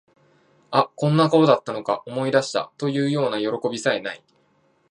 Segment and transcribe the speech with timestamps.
[0.71, 4.23] あ、こんな顔だったのか、思い出した、というようなよろこびさえ無い